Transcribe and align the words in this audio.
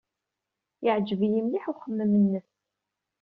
Yeɛjeb-iyi 0.83 1.41
mliḥ 1.45 1.65
uxemmem-nnes. 1.71 2.47